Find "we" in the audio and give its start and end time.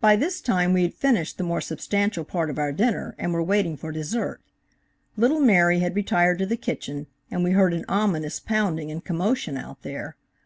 0.72-0.84, 7.44-7.50